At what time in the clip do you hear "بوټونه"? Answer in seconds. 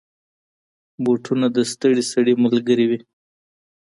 1.03-1.47